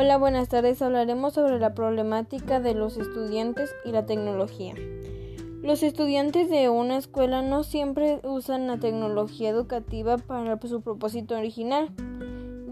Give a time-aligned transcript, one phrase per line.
[0.00, 0.80] Hola, buenas tardes.
[0.80, 4.76] Hablaremos sobre la problemática de los estudiantes y la tecnología.
[5.60, 11.88] Los estudiantes de una escuela no siempre usan la tecnología educativa para su propósito original.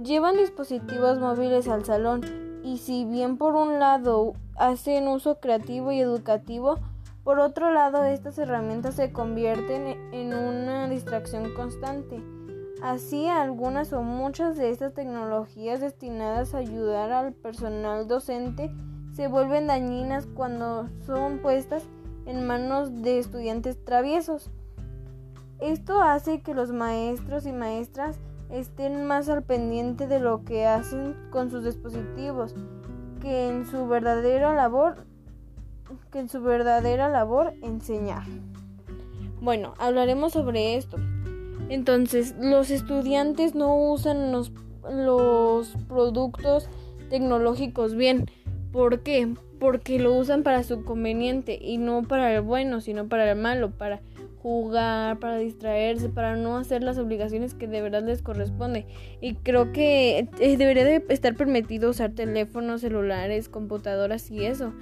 [0.05, 5.99] Llevan dispositivos móviles al salón y si bien por un lado hacen uso creativo y
[5.99, 6.79] educativo,
[7.25, 12.23] por otro lado estas herramientas se convierten en una distracción constante.
[12.83, 18.71] Así, algunas o muchas de estas tecnologías destinadas a ayudar al personal docente
[19.15, 21.85] se vuelven dañinas cuando son puestas
[22.27, 24.51] en manos de estudiantes traviesos.
[25.59, 28.19] Esto hace que los maestros y maestras
[28.51, 32.55] estén más al pendiente de lo que hacen con sus dispositivos
[33.21, 35.07] que en su verdadera labor
[36.11, 38.25] que en su verdadera labor enseñar.
[39.41, 40.99] Bueno, hablaremos sobre esto.
[41.69, 44.53] Entonces, los estudiantes no usan los,
[44.91, 46.69] los productos
[47.11, 48.27] tecnológicos bien.
[48.73, 49.35] ¿Por qué?
[49.59, 53.71] Porque lo usan para su conveniente y no para el bueno, sino para el malo,
[53.71, 54.01] para
[54.47, 58.87] jugar, para distraerse, para no hacer las obligaciones que de verdad les corresponde.
[59.21, 64.73] Y creo que eh, debería de estar permitido usar teléfonos, celulares, computadoras y eso.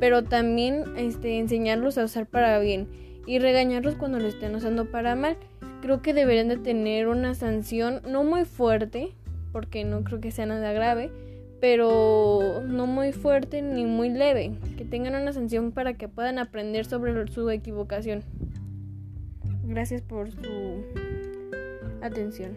[0.00, 2.88] Pero también este, enseñarlos a usar para bien
[3.26, 5.36] y regañarlos cuando lo estén usando para mal.
[5.84, 9.12] Creo que deberían de tener una sanción no muy fuerte,
[9.52, 11.10] porque no creo que sea nada grave,
[11.60, 16.86] pero no muy fuerte ni muy leve, que tengan una sanción para que puedan aprender
[16.86, 18.22] sobre su equivocación.
[19.66, 20.86] Gracias por su
[22.00, 22.56] atención.